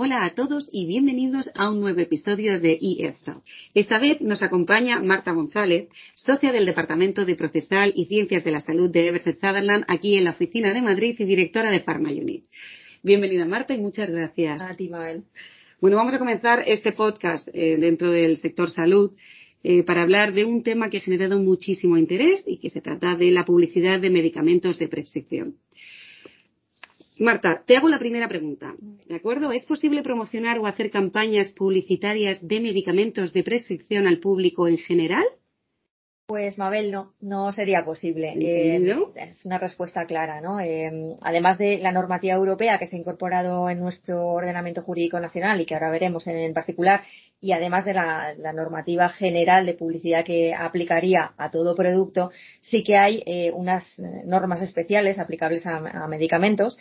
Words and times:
Hola 0.00 0.24
a 0.24 0.32
todos 0.32 0.68
y 0.70 0.86
bienvenidos 0.86 1.50
a 1.56 1.72
un 1.72 1.80
nuevo 1.80 1.98
episodio 1.98 2.60
de 2.60 2.78
eEFSA. 2.80 3.42
Esta 3.74 3.98
vez 3.98 4.20
nos 4.20 4.44
acompaña 4.44 5.00
Marta 5.02 5.32
González, 5.32 5.88
socia 6.14 6.52
del 6.52 6.66
Departamento 6.66 7.24
de 7.24 7.34
Procesal 7.34 7.92
y 7.96 8.04
Ciencias 8.04 8.44
de 8.44 8.52
la 8.52 8.60
Salud 8.60 8.88
de 8.92 9.08
Everset 9.08 9.40
Sutherland, 9.40 9.84
aquí 9.88 10.14
en 10.14 10.22
la 10.22 10.30
oficina 10.30 10.72
de 10.72 10.82
Madrid 10.82 11.16
y 11.18 11.24
directora 11.24 11.72
de 11.72 11.80
Pharma 11.80 12.10
Unit. 12.10 12.44
Bienvenida 13.02 13.44
Marta 13.44 13.74
y 13.74 13.78
muchas 13.78 14.08
gracias. 14.08 14.62
A 14.62 14.76
ti. 14.76 14.88
Bueno, 15.80 15.96
vamos 15.96 16.14
a 16.14 16.20
comenzar 16.20 16.62
este 16.64 16.92
podcast 16.92 17.48
eh, 17.52 17.74
dentro 17.76 18.12
del 18.12 18.36
sector 18.36 18.70
salud 18.70 19.16
eh, 19.64 19.82
para 19.82 20.02
hablar 20.02 20.32
de 20.32 20.44
un 20.44 20.62
tema 20.62 20.90
que 20.90 20.98
ha 20.98 21.00
generado 21.00 21.40
muchísimo 21.40 21.98
interés 21.98 22.44
y 22.46 22.58
que 22.58 22.70
se 22.70 22.80
trata 22.80 23.16
de 23.16 23.32
la 23.32 23.44
publicidad 23.44 23.98
de 23.98 24.10
medicamentos 24.10 24.78
de 24.78 24.86
prescripción. 24.86 25.56
Marta, 27.18 27.64
te 27.66 27.76
hago 27.76 27.88
la 27.88 27.98
primera 27.98 28.28
pregunta, 28.28 28.76
¿de 28.78 29.16
acuerdo? 29.16 29.50
¿Es 29.50 29.66
posible 29.66 30.02
promocionar 30.02 30.58
o 30.60 30.66
hacer 30.66 30.88
campañas 30.88 31.50
publicitarias 31.50 32.46
de 32.46 32.60
medicamentos 32.60 33.32
de 33.32 33.42
prescripción 33.42 34.06
al 34.06 34.20
público 34.20 34.68
en 34.68 34.78
general? 34.78 35.24
Pues 36.28 36.58
Mabel, 36.58 36.92
no, 36.92 37.14
no 37.20 37.52
sería 37.54 37.84
posible. 37.86 38.34
Eh, 38.38 38.94
es 39.16 39.46
una 39.46 39.56
respuesta 39.56 40.04
clara, 40.04 40.42
¿no? 40.42 40.60
Eh, 40.60 41.16
además 41.22 41.56
de 41.56 41.78
la 41.78 41.90
normativa 41.90 42.34
europea 42.34 42.78
que 42.78 42.86
se 42.86 42.96
ha 42.96 42.98
incorporado 42.98 43.70
en 43.70 43.80
nuestro 43.80 44.26
ordenamiento 44.26 44.82
jurídico 44.82 45.18
nacional 45.18 45.60
y 45.60 45.64
que 45.64 45.74
ahora 45.74 45.90
veremos 45.90 46.26
en 46.26 46.52
particular, 46.52 47.00
y 47.40 47.52
además 47.52 47.86
de 47.86 47.94
la, 47.94 48.52
normativa 48.52 49.08
general 49.08 49.64
de 49.64 49.72
publicidad 49.72 50.22
que 50.22 50.54
aplicaría 50.54 51.32
a 51.36 51.50
todo 51.50 51.74
producto, 51.74 52.30
sí 52.60 52.84
que 52.84 52.96
hay 52.96 53.22
eh, 53.24 53.50
unas 53.52 53.98
normas 54.26 54.60
especiales 54.60 55.18
aplicables 55.18 55.66
a 55.66 56.06
medicamentos 56.08 56.78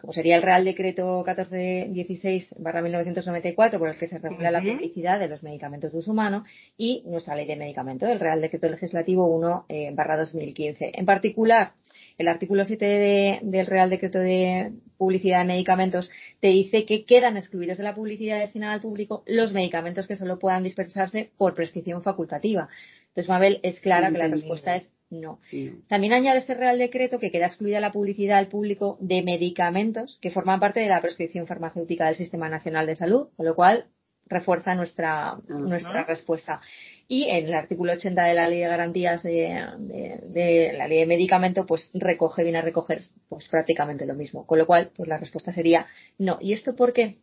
como 0.00 0.12
sería 0.12 0.36
el 0.36 0.42
Real 0.42 0.64
Decreto 0.64 1.24
1416-1994, 1.24 3.78
por 3.78 3.88
el 3.88 3.96
que 3.96 4.06
se 4.06 4.18
regula 4.18 4.50
la 4.50 4.60
publicidad 4.60 5.18
de 5.18 5.28
los 5.28 5.42
medicamentos 5.42 5.92
de 5.92 5.98
uso 5.98 6.12
humano, 6.12 6.44
y 6.76 7.02
nuestra 7.06 7.36
Ley 7.36 7.46
de 7.46 7.56
Medicamentos, 7.56 8.08
el 8.08 8.20
Real 8.20 8.40
Decreto 8.40 8.68
Legislativo 8.68 9.28
1-2015. 9.68 10.76
Eh, 10.80 10.92
en 10.94 11.06
particular, 11.06 11.72
el 12.18 12.28
artículo 12.28 12.64
7 12.64 13.40
del 13.42 13.66
Real 13.66 13.90
Decreto 13.90 14.18
de 14.18 14.72
Publicidad 14.96 15.40
de 15.40 15.46
Medicamentos 15.46 16.10
te 16.40 16.48
dice 16.48 16.84
que 16.84 17.04
quedan 17.04 17.36
excluidos 17.36 17.78
de 17.78 17.84
la 17.84 17.94
publicidad 17.94 18.38
destinada 18.38 18.74
al 18.74 18.80
público 18.80 19.22
los 19.26 19.52
medicamentos 19.52 20.06
que 20.06 20.16
solo 20.16 20.38
puedan 20.38 20.62
dispensarse 20.62 21.30
por 21.36 21.54
prescripción 21.54 22.02
facultativa. 22.02 22.68
Entonces, 23.08 23.28
Mabel, 23.28 23.60
es 23.62 23.80
clara 23.80 24.10
que 24.10 24.18
la 24.18 24.28
respuesta 24.28 24.76
es 24.76 24.88
no. 25.20 25.40
También 25.88 26.12
añade 26.12 26.38
este 26.38 26.54
Real 26.54 26.78
Decreto 26.78 27.18
que 27.18 27.30
queda 27.30 27.46
excluida 27.46 27.80
la 27.80 27.92
publicidad 27.92 28.38
al 28.38 28.48
público 28.48 28.98
de 29.00 29.22
medicamentos 29.22 30.18
que 30.20 30.30
forman 30.30 30.60
parte 30.60 30.80
de 30.80 30.88
la 30.88 31.00
prescripción 31.00 31.46
farmacéutica 31.46 32.06
del 32.06 32.16
Sistema 32.16 32.48
Nacional 32.48 32.86
de 32.86 32.96
Salud, 32.96 33.28
con 33.36 33.46
lo 33.46 33.54
cual 33.54 33.86
refuerza 34.26 34.74
nuestra, 34.74 35.36
nuestra 35.48 36.04
respuesta. 36.04 36.60
Y 37.06 37.24
en 37.24 37.46
el 37.46 37.54
artículo 37.54 37.92
80 37.92 38.24
de 38.24 38.34
la 38.34 38.48
Ley 38.48 38.60
de 38.60 38.68
Garantías 38.68 39.22
de, 39.22 40.72
la 40.76 40.88
Ley 40.88 40.98
de 41.00 41.06
Medicamento, 41.06 41.66
pues 41.66 41.90
recoge, 41.94 42.42
viene 42.42 42.58
a 42.58 42.62
recoger 42.62 43.02
pues 43.28 43.48
prácticamente 43.48 44.06
lo 44.06 44.14
mismo. 44.14 44.46
Con 44.46 44.58
lo 44.58 44.66
cual, 44.66 44.90
pues 44.96 45.08
la 45.08 45.18
respuesta 45.18 45.52
sería 45.52 45.86
no. 46.18 46.38
¿Y 46.40 46.52
esto 46.52 46.74
por 46.74 46.92
qué? 46.92 47.18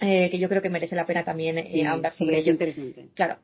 Eh, 0.00 0.30
que 0.30 0.38
yo 0.38 0.48
creo 0.48 0.62
que 0.62 0.70
merece 0.70 0.94
la 0.94 1.06
pena 1.06 1.24
también 1.24 1.58
eh, 1.58 1.86
ahondar 1.86 2.14
sobre 2.14 2.38
ello. 2.38 2.52
Interesante. 2.52 3.08
Claro, 3.14 3.38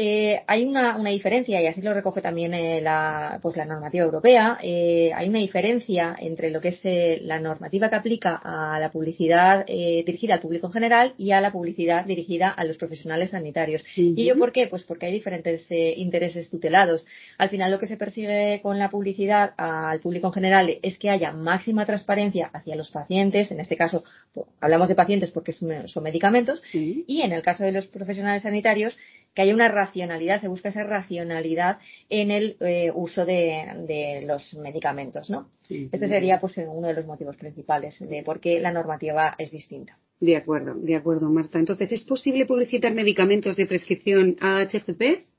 eh, 0.00 0.42
hay 0.46 0.64
una, 0.64 0.96
una, 0.96 1.10
diferencia, 1.10 1.60
y 1.60 1.66
así 1.66 1.82
lo 1.82 1.92
recoge 1.92 2.22
también 2.22 2.54
eh, 2.54 2.80
la, 2.80 3.40
pues 3.42 3.56
la 3.56 3.64
normativa 3.64 4.04
europea, 4.04 4.56
eh, 4.62 5.10
hay 5.12 5.28
una 5.28 5.40
diferencia 5.40 6.14
entre 6.20 6.50
lo 6.50 6.60
que 6.60 6.68
es 6.68 6.78
eh, 6.84 7.20
la 7.24 7.40
normativa 7.40 7.90
que 7.90 7.96
aplica 7.96 8.36
a 8.36 8.78
la 8.78 8.92
publicidad 8.92 9.64
eh, 9.66 10.04
dirigida 10.06 10.34
al 10.34 10.40
público 10.40 10.68
en 10.68 10.72
general 10.72 11.14
y 11.18 11.32
a 11.32 11.40
la 11.40 11.50
publicidad 11.50 12.04
dirigida 12.04 12.48
a 12.48 12.64
los 12.64 12.76
profesionales 12.76 13.30
sanitarios. 13.30 13.84
¿Y 13.96 14.24
yo 14.24 14.38
por 14.38 14.52
qué? 14.52 14.68
Pues 14.68 14.84
porque 14.84 15.06
hay 15.06 15.12
diferentes 15.12 15.68
eh, 15.70 15.94
intereses 15.96 16.48
tutelados. 16.48 17.04
Al 17.36 17.48
final 17.48 17.72
lo 17.72 17.80
que 17.80 17.88
se 17.88 17.96
persigue 17.96 18.60
con 18.62 18.78
la 18.78 18.90
publicidad 18.90 19.52
al 19.56 19.98
público 19.98 20.28
en 20.28 20.32
general 20.32 20.78
es 20.80 20.96
que 20.96 21.10
haya 21.10 21.32
máxima 21.32 21.84
transparencia 21.86 22.50
hacia 22.52 22.76
los 22.76 22.92
pacientes, 22.92 23.50
en 23.50 23.58
este 23.58 23.76
caso 23.76 24.04
pues, 24.32 24.46
hablamos 24.60 24.88
de 24.88 24.94
pacientes 24.94 25.32
porque 25.32 25.52
son, 25.52 25.88
son 25.88 26.04
medicamentos, 26.04 26.62
y 26.72 27.22
en 27.22 27.32
el 27.32 27.42
caso 27.42 27.64
de 27.64 27.72
los 27.72 27.88
profesionales 27.88 28.44
sanitarios, 28.44 28.96
que 29.38 29.42
haya 29.42 29.54
una 29.54 29.68
racionalidad, 29.68 30.40
se 30.40 30.48
busca 30.48 30.70
esa 30.70 30.82
racionalidad 30.82 31.78
en 32.10 32.32
el 32.32 32.56
eh, 32.58 32.90
uso 32.92 33.24
de, 33.24 34.24
los 34.26 34.52
medicamentos, 34.54 35.30
¿no? 35.30 35.46
este 35.70 36.08
sería 36.08 36.40
pues 36.40 36.58
uno 36.58 36.88
de 36.88 36.94
los 36.94 37.06
motivos 37.06 37.36
principales 37.36 38.00
de 38.00 38.24
por 38.24 38.40
qué 38.40 38.58
la 38.58 38.72
normativa 38.72 39.36
es 39.38 39.52
distinta. 39.52 39.96
De 40.18 40.36
acuerdo, 40.36 40.74
de 40.74 40.96
acuerdo, 40.96 41.30
Marta. 41.30 41.60
Entonces, 41.60 41.92
¿es 41.92 42.02
posible 42.02 42.46
publicitar 42.46 42.92
medicamentos 42.92 43.54
de 43.54 43.66
prescripción 43.66 44.36
a 44.40 44.60
HCPs? 44.64 45.30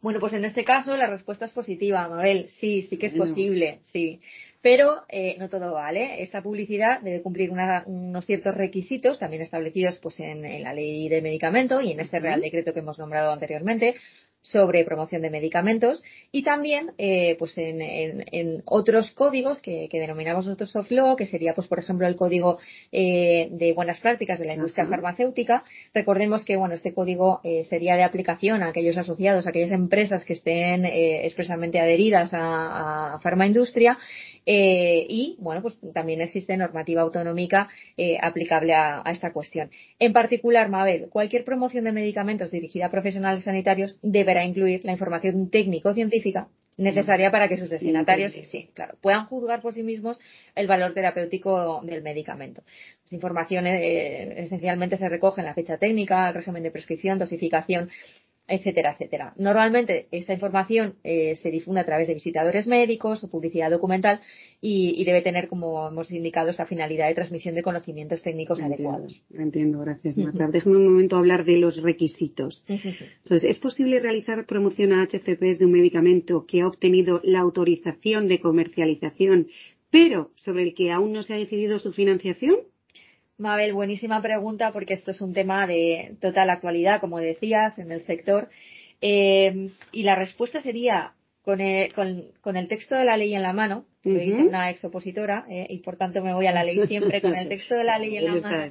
Bueno, 0.00 0.20
pues 0.20 0.32
en 0.32 0.44
este 0.44 0.64
caso 0.64 0.96
la 0.96 1.08
respuesta 1.08 1.44
es 1.44 1.52
positiva, 1.52 2.08
Mabel. 2.08 2.48
Sí, 2.48 2.82
sí 2.82 2.96
que 2.96 3.06
es 3.06 3.14
posible, 3.14 3.80
sí. 3.92 4.20
Pero 4.62 5.02
eh, 5.08 5.36
no 5.38 5.48
todo 5.48 5.72
vale. 5.72 6.22
Esta 6.22 6.42
publicidad 6.42 7.00
debe 7.00 7.22
cumplir 7.22 7.50
unos 7.50 8.26
ciertos 8.26 8.54
requisitos, 8.54 9.18
también 9.18 9.42
establecidos 9.42 9.98
pues 9.98 10.20
en, 10.20 10.44
en, 10.44 10.62
la 10.62 10.72
ley 10.72 11.08
de 11.08 11.22
medicamento 11.22 11.80
y 11.80 11.92
en 11.92 12.00
este 12.00 12.20
Real 12.20 12.40
Decreto 12.40 12.72
que 12.72 12.80
hemos 12.80 12.98
nombrado 12.98 13.32
anteriormente, 13.32 13.96
sobre 14.42 14.84
promoción 14.84 15.22
de 15.22 15.30
medicamentos 15.30 16.02
y 16.32 16.42
también 16.42 16.92
eh, 16.98 17.36
pues 17.38 17.58
en, 17.58 17.80
en, 17.80 18.62
otros 18.64 19.10
códigos 19.10 19.60
que, 19.60 19.88
denominamos 19.90 20.46
nosotros 20.46 20.70
soft 20.70 20.90
law, 20.90 21.16
que 21.16 21.26
sería 21.26 21.54
pues 21.54 21.66
por 21.66 21.78
ejemplo 21.78 22.06
el 22.06 22.16
código 22.16 22.58
eh, 22.92 23.48
de 23.50 23.72
buenas 23.72 24.00
prácticas 24.00 24.38
de 24.38 24.46
la 24.46 24.54
industria 24.54 24.86
farmacéutica. 24.86 25.64
Recordemos 25.92 26.44
que 26.44 26.56
bueno 26.56 26.74
este 26.74 26.94
código 26.94 27.40
eh, 27.44 27.64
sería 27.64 27.96
de 27.96 28.04
aplicación 28.04 28.62
a 28.62 28.68
aquellos 28.68 28.96
asociados, 28.96 29.46
a 29.46 29.50
aquellas 29.50 29.72
empresas 29.72 30.24
que 30.24 30.34
estén 30.34 30.84
expresamente 30.84 31.80
adheridas 31.80 32.32
a, 32.32 33.14
a 33.14 33.18
farmaindustria 33.18 33.98
y 34.50 35.36
bueno 35.40 35.60
pues 35.60 35.78
también 35.92 36.22
existe 36.22 36.56
normativa 36.56 37.02
autonómica 37.02 37.68
aplicable 38.22 38.72
a, 38.72 39.02
a, 39.04 39.10
esta 39.10 39.32
cuestión. 39.32 39.70
En 39.98 40.14
particular, 40.14 40.70
Mabel, 40.70 41.08
cualquier 41.10 41.44
promoción 41.44 41.84
de 41.84 41.92
medicamentos 41.92 42.50
dirigida 42.50 42.86
a 42.86 42.90
profesionales 42.90 43.44
sanitarios 43.44 43.98
deberá 44.28 44.44
incluir 44.44 44.84
la 44.84 44.92
información 44.92 45.48
técnico-científica 45.48 46.48
necesaria 46.76 47.30
para 47.30 47.48
que 47.48 47.56
sus 47.56 47.70
destinatarios 47.70 48.32
sí, 48.32 48.70
claro, 48.74 48.94
puedan 49.00 49.24
juzgar 49.24 49.62
por 49.62 49.72
sí 49.72 49.82
mismos 49.82 50.18
el 50.54 50.66
valor 50.68 50.92
terapéutico 50.92 51.80
del 51.82 52.02
medicamento. 52.02 52.62
Las 53.04 53.12
informaciones 53.14 53.80
eh, 53.82 54.42
esencialmente 54.42 54.96
se 54.96 55.08
recogen 55.08 55.46
la 55.46 55.54
fecha 55.54 55.78
técnica, 55.78 56.28
el 56.28 56.34
régimen 56.34 56.62
de 56.62 56.70
prescripción, 56.70 57.18
dosificación 57.18 57.90
etcétera, 58.48 58.92
etcétera. 58.92 59.34
Normalmente 59.36 60.08
esta 60.10 60.32
información 60.32 60.94
eh, 61.04 61.36
se 61.36 61.50
difunde 61.50 61.80
a 61.80 61.84
través 61.84 62.08
de 62.08 62.14
visitadores 62.14 62.66
médicos 62.66 63.22
o 63.22 63.28
publicidad 63.28 63.70
documental 63.70 64.20
y, 64.60 65.04
debe 65.04 65.22
tener, 65.22 65.48
como 65.48 65.86
hemos 65.86 66.10
indicado, 66.10 66.50
esa 66.50 66.64
finalidad 66.64 67.08
de 67.08 67.14
transmisión 67.14 67.54
de 67.54 67.62
conocimientos 67.62 68.22
técnicos 68.22 68.60
adecuados. 68.60 69.22
Entiendo, 69.32 69.80
gracias 69.80 70.16
Marta. 70.16 70.48
Déjame 70.48 70.76
un 70.76 70.88
momento 70.88 71.16
hablar 71.16 71.44
de 71.44 71.58
los 71.58 71.82
requisitos. 71.82 72.64
Entonces, 72.66 73.44
¿es 73.44 73.58
posible 73.60 74.00
realizar 74.00 74.46
promoción 74.46 74.92
a 74.92 75.02
HCPs 75.04 75.58
de 75.58 75.66
un 75.66 75.72
medicamento 75.72 76.44
que 76.46 76.62
ha 76.62 76.66
obtenido 76.66 77.20
la 77.22 77.40
autorización 77.40 78.28
de 78.28 78.40
comercialización, 78.40 79.48
pero 79.90 80.32
sobre 80.36 80.62
el 80.62 80.74
que 80.74 80.90
aún 80.90 81.12
no 81.12 81.22
se 81.22 81.34
ha 81.34 81.38
decidido 81.38 81.78
su 81.78 81.92
financiación? 81.92 82.56
Mabel, 83.38 83.72
buenísima 83.72 84.20
pregunta 84.20 84.72
porque 84.72 84.94
esto 84.94 85.12
es 85.12 85.20
un 85.20 85.32
tema 85.32 85.66
de 85.68 86.16
total 86.20 86.50
actualidad, 86.50 87.00
como 87.00 87.18
decías, 87.18 87.78
en 87.78 87.92
el 87.92 88.02
sector. 88.02 88.48
Eh, 89.00 89.68
y 89.92 90.02
la 90.02 90.16
respuesta 90.16 90.60
sería, 90.60 91.14
con 91.42 91.60
el, 91.60 91.92
con, 91.92 92.56
el, 92.56 92.68
texto 92.68 92.96
de 92.96 93.04
la 93.04 93.16
ley 93.16 93.34
en 93.36 93.42
la 93.42 93.52
mano, 93.52 93.86
soy 94.02 94.32
una 94.32 94.70
exopositora 94.70 95.46
eh, 95.48 95.68
y 95.70 95.78
por 95.78 95.96
tanto 95.96 96.22
me 96.22 96.34
voy 96.34 96.46
a 96.46 96.52
la 96.52 96.64
ley 96.64 96.84
siempre 96.88 97.22
con 97.22 97.36
el 97.36 97.48
texto 97.48 97.76
de 97.76 97.84
la 97.84 97.98
ley 97.98 98.16
en 98.16 98.24
la 98.24 98.40
mano. 98.40 98.66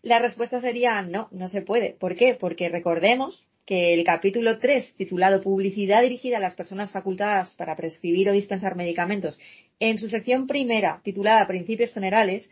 La 0.00 0.18
respuesta 0.18 0.60
sería 0.60 1.02
no, 1.02 1.28
no 1.30 1.48
se 1.50 1.60
puede. 1.60 1.90
¿Por 1.90 2.16
qué? 2.16 2.34
Porque 2.34 2.70
recordemos 2.70 3.46
que 3.66 3.94
el 3.94 4.02
capítulo 4.02 4.58
3, 4.58 4.96
titulado 4.96 5.42
Publicidad 5.42 6.02
dirigida 6.02 6.38
a 6.38 6.40
las 6.40 6.54
personas 6.54 6.90
facultadas 6.90 7.54
para 7.54 7.76
prescribir 7.76 8.28
o 8.28 8.32
dispensar 8.32 8.76
medicamentos, 8.76 9.38
en 9.78 9.98
su 9.98 10.08
sección 10.08 10.46
primera, 10.46 11.00
titulada 11.04 11.46
Principios 11.46 11.92
Generales, 11.92 12.48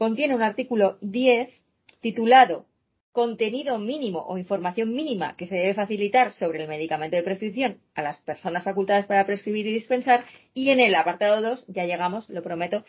contiene 0.00 0.34
un 0.34 0.40
artículo 0.40 0.96
10 1.02 1.50
titulado 2.00 2.64
Contenido 3.12 3.78
mínimo 3.78 4.24
o 4.26 4.38
información 4.38 4.94
mínima 4.94 5.36
que 5.36 5.44
se 5.44 5.56
debe 5.56 5.74
facilitar 5.74 6.32
sobre 6.32 6.62
el 6.62 6.68
medicamento 6.68 7.16
de 7.16 7.22
prescripción 7.22 7.80
a 7.94 8.00
las 8.00 8.16
personas 8.22 8.62
facultadas 8.62 9.04
para 9.04 9.26
prescribir 9.26 9.66
y 9.66 9.74
dispensar. 9.74 10.24
Y 10.54 10.70
en 10.70 10.80
el 10.80 10.94
apartado 10.94 11.42
2, 11.42 11.66
ya 11.68 11.84
llegamos, 11.84 12.30
lo 12.30 12.42
prometo, 12.42 12.82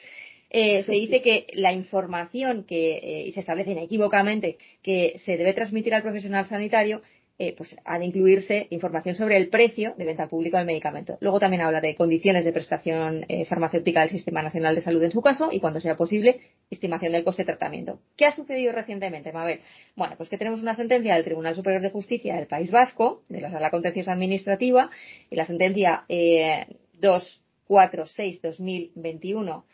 eh, 0.50 0.84
se 0.84 0.94
dice 0.94 1.22
que 1.22 1.48
la 1.54 1.74
información 1.74 2.64
que, 2.64 2.98
eh, 3.00 3.24
y 3.28 3.34
se 3.34 3.42
establece 3.42 3.72
inequívocamente 3.72 4.58
que 4.82 5.16
se 5.18 5.36
debe 5.36 5.52
transmitir 5.52 5.94
al 5.94 6.04
profesional 6.04 6.46
sanitario 6.46 7.02
eh, 7.44 7.56
pues 7.58 7.76
ha 7.86 7.98
de 7.98 8.06
incluirse 8.06 8.68
información 8.70 9.16
sobre 9.16 9.38
el 9.38 9.50
precio 9.50 9.96
de 9.98 10.06
venta 10.06 10.28
pública 10.28 10.60
del 10.60 10.68
medicamento. 10.68 11.18
Luego 11.22 11.40
también 11.40 11.64
habla 11.64 11.82
de 11.82 11.96
condiciones 11.96 12.46
de 12.46 12.52
prestación 12.52 13.26
farmacéutica 13.48 14.02
del 14.02 14.10
Sistema 14.10 14.44
Nacional 14.44 14.76
de 14.76 14.82
Salud 14.82 15.04
en 15.04 15.12
su 15.12 15.22
caso 15.22 15.50
y 15.52 15.60
cuando 15.60 15.82
sea 15.82 15.98
posible 15.98 16.40
estimación 16.70 17.14
del 17.14 17.24
coste 17.24 17.42
de 17.42 17.48
tratamiento. 17.48 18.00
¿Qué 18.16 18.26
ha 18.26 18.32
sucedido 18.32 18.72
recientemente, 18.72 19.34
Mabel? 19.34 19.62
Bueno, 19.96 20.14
pues 20.18 20.30
que 20.30 20.38
tenemos 20.38 20.62
una 20.62 20.76
sentencia 20.76 21.16
del 21.16 21.24
Tribunal 21.24 21.56
Superior 21.56 21.82
de 21.82 21.90
Justicia 21.90 22.36
del 22.36 22.46
País 22.48 22.70
Vasco, 22.72 23.24
de 23.28 23.42
la 23.42 23.50
Sala 23.52 23.72
Contenciosa 23.72 24.14
Administrativa, 24.14 24.90
y 25.30 25.36
la 25.36 25.46
sentencia 25.46 26.06
eh, 26.08 26.68
246-2021, 27.02 29.66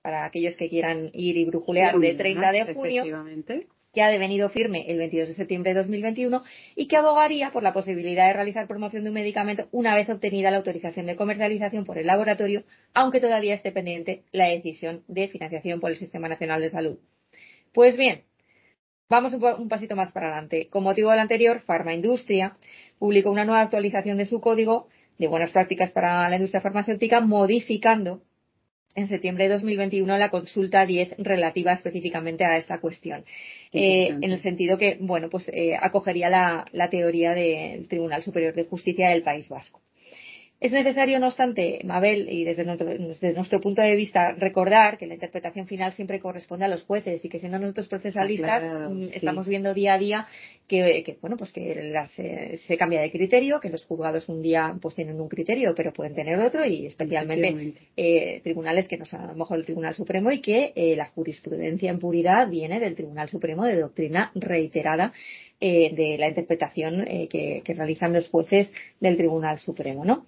para 0.00 0.24
aquellos 0.24 0.56
que 0.56 0.70
quieran 0.70 1.10
ir 1.12 1.36
y 1.36 1.44
brujulear, 1.44 1.98
de 1.98 2.14
30 2.14 2.52
de 2.52 2.74
junio, 2.74 3.04
que 3.96 4.02
ha 4.02 4.10
devenido 4.10 4.50
firme 4.50 4.84
el 4.88 4.98
22 4.98 5.28
de 5.28 5.32
septiembre 5.32 5.72
de 5.72 5.80
2021 5.80 6.44
y 6.74 6.86
que 6.86 6.98
abogaría 6.98 7.50
por 7.50 7.62
la 7.62 7.72
posibilidad 7.72 8.26
de 8.26 8.34
realizar 8.34 8.68
promoción 8.68 9.04
de 9.04 9.08
un 9.08 9.14
medicamento 9.14 9.68
una 9.72 9.94
vez 9.94 10.10
obtenida 10.10 10.50
la 10.50 10.58
autorización 10.58 11.06
de 11.06 11.16
comercialización 11.16 11.86
por 11.86 11.96
el 11.96 12.06
laboratorio, 12.06 12.64
aunque 12.92 13.20
todavía 13.20 13.54
esté 13.54 13.72
pendiente 13.72 14.24
la 14.32 14.48
decisión 14.48 15.02
de 15.08 15.28
financiación 15.28 15.80
por 15.80 15.90
el 15.90 15.96
Sistema 15.96 16.28
Nacional 16.28 16.60
de 16.60 16.68
Salud. 16.68 16.98
Pues 17.72 17.96
bien, 17.96 18.24
vamos 19.08 19.32
un, 19.32 19.68
pasito 19.70 19.96
más 19.96 20.12
para 20.12 20.26
adelante. 20.26 20.68
Con 20.68 20.82
motivo 20.82 21.10
del 21.10 21.20
anterior, 21.20 21.60
Pharma 21.60 21.94
Industria 21.94 22.58
publicó 22.98 23.30
una 23.30 23.46
nueva 23.46 23.62
actualización 23.62 24.18
de 24.18 24.26
su 24.26 24.42
código 24.42 24.88
de 25.16 25.26
buenas 25.26 25.52
prácticas 25.52 25.90
para 25.92 26.28
la 26.28 26.36
industria 26.36 26.60
farmacéutica, 26.60 27.22
modificando 27.22 28.20
en 28.96 29.08
septiembre 29.08 29.44
de 29.44 29.54
2021 29.54 30.18
la 30.18 30.30
consulta 30.30 30.84
10 30.84 31.16
relativa 31.18 31.72
específicamente 31.72 32.44
a 32.44 32.56
esta 32.56 32.80
cuestión. 32.80 33.24
Eh, 33.72 34.08
en 34.08 34.24
el 34.24 34.40
sentido 34.40 34.78
que, 34.78 34.96
bueno, 35.00 35.28
pues 35.30 35.48
eh, 35.52 35.76
acogería 35.78 36.28
la, 36.28 36.64
la 36.72 36.88
teoría 36.90 37.34
del 37.34 37.86
Tribunal 37.88 38.22
Superior 38.22 38.54
de 38.54 38.64
Justicia 38.64 39.10
del 39.10 39.22
País 39.22 39.48
Vasco. 39.48 39.80
Es 40.58 40.72
necesario, 40.72 41.18
no 41.18 41.26
obstante, 41.26 41.80
Mabel, 41.84 42.28
y 42.30 42.44
desde 42.44 42.64
nuestro, 42.64 43.60
punto 43.60 43.82
de 43.82 43.94
vista, 43.94 44.32
recordar 44.32 44.96
que 44.96 45.06
la 45.06 45.12
interpretación 45.12 45.66
final 45.66 45.92
siempre 45.92 46.18
corresponde 46.18 46.64
a 46.64 46.68
los 46.68 46.82
jueces 46.82 47.22
y 47.22 47.28
que 47.28 47.38
siendo 47.38 47.58
nosotros 47.58 47.88
procesalistas 47.88 48.62
mm, 48.90 49.08
estamos 49.12 49.46
viendo 49.46 49.74
día 49.74 49.94
a 49.94 49.98
día 49.98 50.26
que, 50.66 51.16
bueno, 51.20 51.36
pues 51.36 51.52
que 51.52 51.72
eh, 51.72 52.58
se 52.66 52.76
cambia 52.76 53.00
de 53.00 53.12
criterio, 53.12 53.60
que 53.60 53.70
los 53.70 53.84
juzgados 53.84 54.28
un 54.28 54.42
día 54.42 54.76
pues 54.80 54.94
tienen 54.94 55.20
un 55.20 55.28
criterio, 55.28 55.74
pero 55.74 55.92
pueden 55.92 56.14
tener 56.14 56.38
otro 56.38 56.64
y 56.64 56.86
especialmente 56.86 57.74
eh, 57.96 58.40
tribunales 58.42 58.88
que 58.88 58.96
no 58.96 59.04
son 59.04 59.20
a 59.20 59.26
lo 59.28 59.34
mejor 59.34 59.58
el 59.58 59.64
Tribunal 59.64 59.94
Supremo 59.94 60.30
y 60.30 60.40
que 60.40 60.72
eh, 60.74 60.96
la 60.96 61.06
jurisprudencia 61.06 61.90
en 61.90 61.98
puridad 61.98 62.48
viene 62.48 62.80
del 62.80 62.94
Tribunal 62.94 63.28
Supremo 63.28 63.64
de 63.64 63.78
doctrina 63.78 64.32
reiterada 64.34 65.12
eh, 65.58 65.94
de 65.94 66.18
la 66.18 66.28
interpretación 66.28 67.06
eh, 67.08 67.28
que, 67.28 67.62
realizan 67.74 68.12
los 68.12 68.28
jueces 68.28 68.70
del 69.00 69.16
Tribunal 69.16 69.58
Supremo, 69.58 70.04
¿no? 70.04 70.26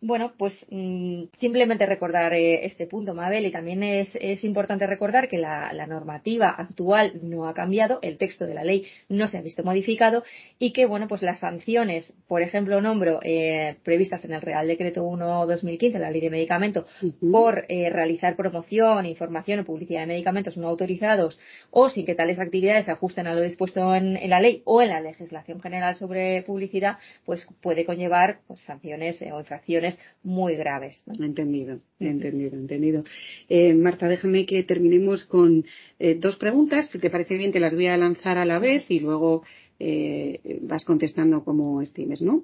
Bueno, 0.00 0.32
pues 0.38 0.54
mm, 0.70 1.24
simplemente 1.38 1.84
recordar 1.84 2.32
eh, 2.32 2.64
este 2.64 2.86
punto, 2.86 3.14
Mabel, 3.14 3.46
y 3.46 3.50
también 3.50 3.82
es, 3.82 4.14
importante 4.44 4.86
recordar 4.86 5.28
que 5.28 5.38
la, 5.38 5.72
normativa 5.88 6.50
actual 6.50 7.14
no 7.22 7.48
ha 7.48 7.54
cambiado, 7.54 7.98
el 8.02 8.16
texto 8.16 8.46
de 8.46 8.54
la 8.54 8.62
ley 8.62 8.86
no 9.08 9.26
se 9.26 9.38
ha 9.38 9.42
visto 9.42 9.64
modificado 9.64 10.22
y 10.58 10.72
que, 10.72 10.86
bueno, 10.86 11.08
pues 11.08 11.22
las 11.22 11.40
sanciones, 11.40 12.12
por 12.28 12.42
ejemplo, 12.42 12.80
nombro 12.80 13.18
eh, 13.24 13.76
previstas 13.82 14.24
en 14.24 14.34
el 14.34 14.40
Real 14.40 14.68
Decreto 14.68 15.04
1-2015, 15.04 15.98
la 15.98 16.10
Ley 16.10 16.20
de 16.20 16.30
Medicamentos, 16.30 16.86
por 17.32 17.64
eh, 17.68 17.90
realizar 17.90 18.36
promoción, 18.36 19.04
información 19.04 19.60
o 19.60 19.64
publicidad 19.64 20.02
de 20.02 20.06
medicamentos 20.06 20.56
no 20.56 20.68
autorizados 20.68 21.40
o 21.70 21.88
sin 21.88 22.06
que 22.06 22.14
tales 22.14 22.38
actividades 22.38 22.84
se 22.84 22.92
ajusten 22.92 23.26
a 23.26 23.34
lo 23.34 23.40
dispuesto 23.40 23.94
en, 23.96 24.18
la 24.28 24.40
ley 24.40 24.62
o 24.64 24.80
en 24.80 24.90
la 24.90 25.00
legislación 25.00 25.60
general 25.60 25.96
sobre 25.96 26.42
publicidad, 26.42 26.98
pues 27.24 27.48
puede 27.60 27.84
conllevar 27.84 28.40
pues, 28.46 28.60
sanciones 28.60 29.22
o 29.22 29.40
infracciones 29.40 29.87
muy 30.22 30.56
graves. 30.56 31.04
Entendido, 31.06 31.78
entendido, 32.00 32.56
entendido. 32.56 33.04
Eh, 33.48 33.74
Marta, 33.74 34.08
déjame 34.08 34.44
que 34.44 34.62
terminemos 34.64 35.24
con 35.24 35.64
eh, 35.98 36.16
dos 36.16 36.36
preguntas. 36.36 36.90
Si 36.90 36.98
te 36.98 37.10
parece 37.10 37.36
bien, 37.36 37.52
te 37.52 37.60
las 37.60 37.74
voy 37.74 37.86
a 37.86 37.96
lanzar 37.96 38.38
a 38.38 38.44
la 38.44 38.58
vez 38.58 38.90
y 38.90 38.98
luego 38.98 39.44
eh, 39.78 40.58
vas 40.62 40.84
contestando 40.84 41.44
como 41.44 41.80
estimes, 41.80 42.20
¿no? 42.20 42.42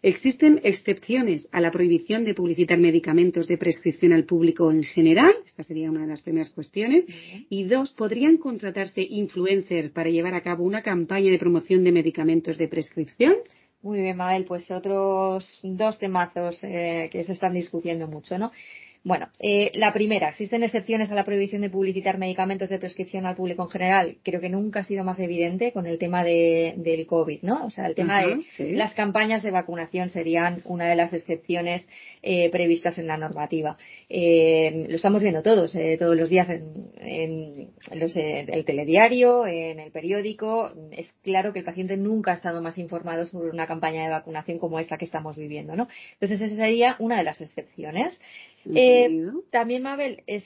¿Existen 0.00 0.60
excepciones 0.62 1.48
a 1.50 1.60
la 1.60 1.72
prohibición 1.72 2.24
de 2.24 2.34
publicitar 2.34 2.78
medicamentos 2.78 3.48
de 3.48 3.58
prescripción 3.58 4.12
al 4.12 4.24
público 4.24 4.70
en 4.70 4.84
general? 4.84 5.34
Esta 5.44 5.64
sería 5.64 5.90
una 5.90 6.02
de 6.02 6.06
las 6.06 6.22
primeras 6.22 6.50
cuestiones. 6.50 7.04
Y 7.50 7.64
dos, 7.64 7.92
¿podrían 7.94 8.36
contratarse 8.36 9.02
influencers 9.02 9.90
para 9.90 10.10
llevar 10.10 10.34
a 10.34 10.42
cabo 10.42 10.62
una 10.62 10.82
campaña 10.82 11.32
de 11.32 11.38
promoción 11.38 11.82
de 11.82 11.90
medicamentos 11.90 12.58
de 12.58 12.68
prescripción? 12.68 13.34
Muy 13.82 14.00
bien, 14.00 14.16
Mabel, 14.16 14.44
pues 14.44 14.70
otros 14.70 15.60
dos 15.62 15.98
temazos 15.98 16.62
eh, 16.64 17.08
que 17.12 17.22
se 17.22 17.32
están 17.32 17.54
discutiendo 17.54 18.08
mucho, 18.08 18.36
¿no? 18.36 18.50
Bueno, 19.04 19.28
eh, 19.38 19.70
la 19.74 19.92
primera, 19.92 20.28
existen 20.28 20.64
excepciones 20.64 21.10
a 21.10 21.14
la 21.14 21.24
prohibición 21.24 21.62
de 21.62 21.70
publicitar 21.70 22.18
medicamentos 22.18 22.68
de 22.68 22.78
prescripción 22.78 23.24
al 23.26 23.36
público 23.36 23.62
en 23.62 23.70
general. 23.70 24.16
Creo 24.24 24.40
que 24.40 24.48
nunca 24.48 24.80
ha 24.80 24.84
sido 24.84 25.04
más 25.04 25.20
evidente 25.20 25.72
con 25.72 25.86
el 25.86 25.98
tema 25.98 26.24
de, 26.24 26.74
del 26.76 27.06
COVID, 27.06 27.42
¿no? 27.42 27.64
O 27.64 27.70
sea, 27.70 27.86
el 27.86 27.94
tema 27.94 28.20
de 28.22 28.44
las 28.72 28.94
campañas 28.94 29.42
de 29.44 29.52
vacunación 29.52 30.10
serían 30.10 30.60
una 30.64 30.86
de 30.88 30.96
las 30.96 31.12
excepciones 31.12 31.88
eh, 32.22 32.50
previstas 32.50 32.98
en 32.98 33.06
la 33.06 33.16
normativa. 33.16 33.76
Eh, 34.08 34.86
lo 34.88 34.96
estamos 34.96 35.22
viendo 35.22 35.42
todos, 35.42 35.74
eh, 35.74 35.96
todos 35.98 36.16
los 36.16 36.28
días 36.28 36.48
en, 36.50 36.90
en 36.96 37.70
los, 37.98 38.16
el 38.16 38.64
telediario, 38.64 39.46
en 39.46 39.80
el 39.80 39.90
periódico. 39.90 40.72
Es 40.92 41.12
claro 41.22 41.52
que 41.52 41.60
el 41.60 41.64
paciente 41.64 41.96
nunca 41.96 42.32
ha 42.32 42.36
estado 42.36 42.62
más 42.62 42.78
informado 42.78 43.26
sobre 43.26 43.50
una 43.50 43.66
campaña 43.66 44.04
de 44.04 44.10
vacunación 44.10 44.58
como 44.58 44.78
esta 44.78 44.98
que 44.98 45.04
estamos 45.04 45.36
viviendo, 45.36 45.76
¿no? 45.76 45.88
Entonces, 46.14 46.40
esa 46.40 46.56
sería 46.56 46.96
una 46.98 47.18
de 47.18 47.24
las 47.24 47.40
excepciones. 47.40 48.20
También, 49.50 49.82
Mabel, 49.82 50.22
es 50.26 50.44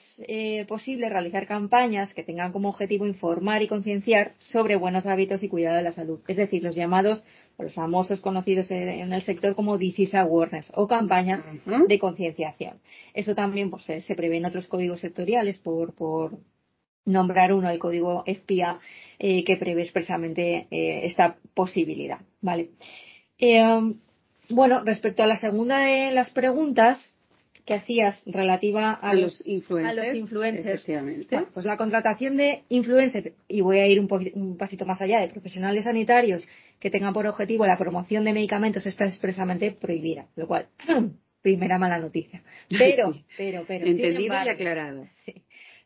posible 0.68 1.08
realizar 1.08 1.46
campañas 1.46 2.14
que 2.14 2.22
tengan 2.22 2.52
como 2.52 2.68
objetivo 2.68 3.06
informar 3.06 3.62
y 3.62 3.68
concienciar 3.68 4.34
sobre 4.38 4.76
buenos 4.76 5.06
hábitos 5.06 5.42
y 5.42 5.48
cuidado 5.48 5.76
de 5.76 5.82
la 5.82 5.92
salud, 5.92 6.20
es 6.28 6.36
decir, 6.36 6.62
los 6.62 6.74
llamados, 6.74 7.24
los 7.62 7.74
famosos 7.74 8.20
conocidos 8.20 8.70
en 8.70 9.12
el 9.12 9.22
sector 9.22 9.54
como 9.54 9.78
disease 9.78 10.16
awareness 10.16 10.70
o 10.74 10.86
campañas 10.86 11.42
de 11.88 11.98
concienciación. 11.98 12.80
Eso 13.14 13.34
también 13.34 13.70
pues, 13.70 13.84
se, 13.84 14.14
prevé 14.14 14.38
en 14.38 14.46
otros 14.46 14.68
códigos 14.68 15.00
sectoriales 15.00 15.58
por, 15.58 15.94
por 15.94 16.38
nombrar 17.04 17.52
uno, 17.52 17.70
el 17.70 17.78
código 17.78 18.24
FPA, 18.26 18.80
eh, 19.18 19.44
que 19.44 19.56
prevé 19.56 19.82
expresamente 19.82 20.66
esta 20.70 21.36
posibilidad. 21.54 22.20
Vale. 22.40 22.70
bueno, 24.48 24.82
respecto 24.84 25.22
a 25.22 25.26
la 25.26 25.38
segunda 25.38 25.78
de 25.78 26.10
las 26.10 26.30
preguntas, 26.30 27.14
que 27.64 27.74
hacías 27.74 28.22
relativa 28.26 28.92
a, 28.92 29.14
los, 29.14 29.42
influencers. 29.46 30.84
pues 31.54 31.64
la 31.64 31.76
contratación 31.76 32.36
de 32.36 32.64
influencers, 32.68 33.32
y 33.46 33.60
voy 33.60 33.78
a 33.78 33.86
ir 33.86 34.00
un, 34.00 34.08
un 34.34 34.56
pasito 34.56 34.84
más 34.84 35.00
allá, 35.00 35.20
de 35.20 35.28
profesionales 35.28 35.84
sanitarios 35.84 36.46
que 36.80 36.90
tengan 36.90 37.12
por 37.12 37.26
objetivo 37.26 37.64
la 37.66 37.78
promoción 37.78 38.24
de 38.24 38.32
medicamentos 38.32 38.84
está 38.86 39.04
expresamente 39.04 39.70
prohibida, 39.70 40.26
lo 40.34 40.48
cual, 40.48 40.66
primera 41.42 41.78
mala 41.78 41.98
noticia. 41.98 42.42
Pero, 42.68 43.12
pero, 43.36 43.64
pero. 43.66 43.86
Entendido 43.86 44.34
y 44.44 44.48
aclarado. 44.48 45.06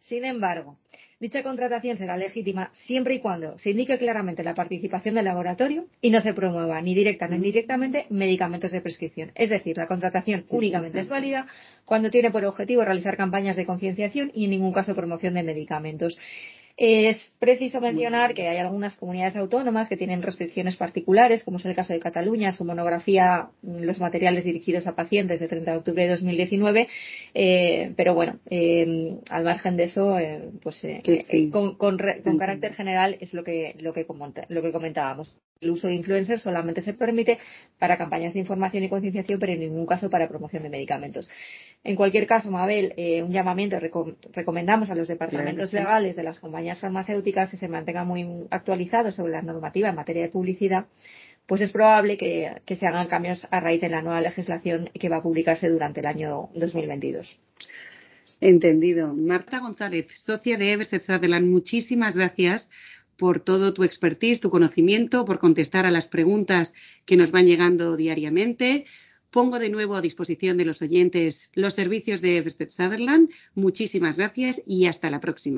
Sin 0.00 0.24
embargo, 0.24 0.78
Dicha 1.18 1.42
contratación 1.42 1.96
será 1.96 2.18
legítima 2.18 2.68
siempre 2.72 3.14
y 3.14 3.20
cuando 3.20 3.58
se 3.58 3.70
indique 3.70 3.96
claramente 3.96 4.44
la 4.44 4.54
participación 4.54 5.14
del 5.14 5.24
laboratorio 5.24 5.86
y 6.02 6.10
no 6.10 6.20
se 6.20 6.34
promueva 6.34 6.82
ni 6.82 6.94
directa 6.94 7.26
ni 7.26 7.36
indirectamente 7.36 8.04
medicamentos 8.10 8.70
de 8.70 8.82
prescripción. 8.82 9.32
Es 9.34 9.48
decir, 9.48 9.78
la 9.78 9.86
contratación 9.86 10.44
únicamente 10.50 11.00
es 11.00 11.08
válida 11.08 11.46
cuando 11.86 12.10
tiene 12.10 12.30
por 12.30 12.44
objetivo 12.44 12.84
realizar 12.84 13.16
campañas 13.16 13.56
de 13.56 13.64
concienciación 13.64 14.30
y 14.34 14.44
en 14.44 14.50
ningún 14.50 14.74
caso 14.74 14.94
promoción 14.94 15.32
de 15.32 15.42
medicamentos. 15.42 16.18
Es 16.78 17.34
preciso 17.38 17.80
mencionar 17.80 18.34
que 18.34 18.48
hay 18.48 18.58
algunas 18.58 18.96
comunidades 18.96 19.34
autónomas 19.36 19.88
que 19.88 19.96
tienen 19.96 20.20
restricciones 20.20 20.76
particulares, 20.76 21.42
como 21.42 21.56
es 21.56 21.64
el 21.64 21.74
caso 21.74 21.94
de 21.94 22.00
Cataluña, 22.00 22.52
su 22.52 22.66
monografía 22.66 23.48
Los 23.62 23.98
materiales 23.98 24.44
dirigidos 24.44 24.86
a 24.86 24.94
pacientes 24.94 25.40
de 25.40 25.48
30 25.48 25.70
de 25.70 25.78
octubre 25.78 26.02
de 26.02 26.10
2019, 26.10 26.88
eh, 27.32 27.94
pero 27.96 28.14
bueno, 28.14 28.40
eh, 28.50 29.16
al 29.30 29.44
margen 29.44 29.78
de 29.78 29.84
eso, 29.84 30.18
eh, 30.18 30.50
pues 30.62 30.86
con, 31.50 31.96
carácter 32.38 32.74
general 32.74 33.16
es 33.20 33.32
lo 33.32 33.42
que, 33.42 33.74
lo 33.78 33.94
que, 33.94 34.06
lo 34.50 34.62
que 34.62 34.72
comentábamos. 34.72 35.38
El 35.60 35.70
uso 35.70 35.86
de 35.86 35.94
influencers 35.94 36.42
solamente 36.42 36.82
se 36.82 36.92
permite 36.92 37.38
para 37.78 37.96
campañas 37.96 38.34
de 38.34 38.40
información 38.40 38.84
y 38.84 38.88
concienciación, 38.88 39.40
pero 39.40 39.52
en 39.52 39.60
ningún 39.60 39.86
caso 39.86 40.10
para 40.10 40.28
promoción 40.28 40.62
de 40.62 40.68
medicamentos. 40.68 41.28
En 41.82 41.96
cualquier 41.96 42.26
caso, 42.26 42.50
Mabel, 42.50 42.92
eh, 42.96 43.22
un 43.22 43.32
llamamiento 43.32 43.78
recomendamos 44.32 44.90
a 44.90 44.94
los 44.94 45.08
departamentos 45.08 45.72
legales 45.72 46.16
de 46.16 46.22
las 46.22 46.40
compañías 46.40 46.78
farmacéuticas 46.78 47.50
que 47.50 47.56
se 47.56 47.68
mantengan 47.68 48.06
muy 48.06 48.46
actualizados 48.50 49.14
sobre 49.14 49.32
la 49.32 49.42
normativa 49.42 49.88
en 49.88 49.94
materia 49.94 50.22
de 50.22 50.28
publicidad, 50.28 50.86
pues 51.46 51.60
es 51.60 51.70
probable 51.70 52.18
que, 52.18 52.60
se 52.66 52.86
hagan 52.86 53.06
cambios 53.06 53.46
a 53.50 53.60
raíz 53.60 53.80
de 53.80 53.88
la 53.88 54.02
nueva 54.02 54.20
legislación 54.20 54.90
que 54.92 55.08
va 55.08 55.18
a 55.18 55.22
publicarse 55.22 55.68
durante 55.68 56.00
el 56.00 56.06
año 56.06 56.50
2022. 56.54 57.38
Entendido. 58.40 59.14
Marta 59.14 59.60
González, 59.60 60.08
socia 60.14 60.58
de 60.58 60.72
Evers 60.72 60.90
Sutherland, 60.90 61.48
muchísimas 61.48 62.16
gracias 62.16 62.70
por 63.16 63.40
todo 63.40 63.72
tu 63.74 63.84
expertise, 63.84 64.40
tu 64.40 64.50
conocimiento, 64.50 65.24
por 65.24 65.38
contestar 65.38 65.86
a 65.86 65.90
las 65.90 66.08
preguntas 66.08 66.74
que 67.04 67.16
nos 67.16 67.30
van 67.30 67.46
llegando 67.46 67.96
diariamente, 67.96 68.84
Pongo 69.36 69.58
de 69.58 69.68
nuevo 69.68 69.96
a 69.96 70.00
disposición 70.00 70.56
de 70.56 70.64
los 70.64 70.80
oyentes 70.80 71.50
los 71.52 71.74
servicios 71.74 72.22
de 72.22 72.38
Eversted 72.38 72.70
Sutherland. 72.70 73.28
Muchísimas 73.54 74.16
gracias 74.16 74.62
y 74.66 74.86
hasta 74.86 75.10
la 75.10 75.20
próxima. 75.20 75.54